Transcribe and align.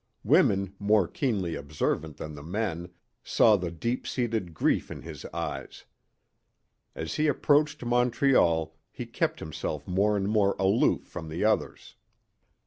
Women, 0.23 0.73
more 0.79 1.07
keenly 1.07 1.53
observant 1.53 2.17
than 2.17 2.33
the 2.33 2.41
men, 2.41 2.89
saw 3.21 3.55
the 3.55 3.69
deep 3.69 4.07
seated 4.07 4.51
grief 4.51 4.89
in 4.89 5.03
his 5.03 5.25
eyes. 5.25 5.85
As 6.95 7.17
he 7.17 7.27
approached 7.27 7.85
Montreal 7.85 8.75
he 8.91 9.05
kept 9.05 9.39
himself 9.39 9.87
more 9.87 10.17
and 10.17 10.27
more 10.27 10.55
aloof 10.57 11.03
from 11.03 11.29
the 11.29 11.45
others. 11.45 11.97